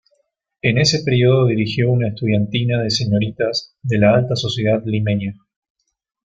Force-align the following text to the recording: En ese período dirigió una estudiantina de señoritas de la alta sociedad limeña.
En 0.63 0.79
ese 0.79 1.03
período 1.03 1.45
dirigió 1.45 1.91
una 1.91 2.07
estudiantina 2.07 2.81
de 2.81 2.89
señoritas 2.89 3.75
de 3.83 3.99
la 3.99 4.15
alta 4.15 4.35
sociedad 4.35 4.81
limeña. 4.83 5.35